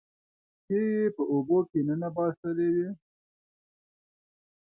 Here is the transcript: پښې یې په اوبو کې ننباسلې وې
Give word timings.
پښې 0.65 0.79
یې 0.95 1.13
په 1.15 1.23
اوبو 1.31 1.57
کې 1.69 1.79
ننباسلې 1.87 2.67
وې 2.75 2.89